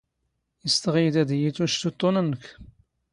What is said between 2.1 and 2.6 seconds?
ⵏⵏⴽ?